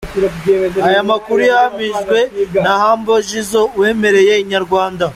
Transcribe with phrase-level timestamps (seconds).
[0.87, 2.19] Aya makuru yahamijwe
[2.63, 5.05] na Humble Jizzo wemereye Inyarwanda.